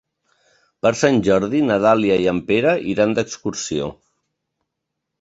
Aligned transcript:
Per 0.85 0.91
Sant 1.01 1.19
Jordi 1.27 1.61
na 1.67 1.77
Dàlia 1.85 2.19
i 2.25 2.27
en 2.33 2.41
Pere 2.49 2.75
iran 2.97 3.17
d'excursió. 3.21 3.95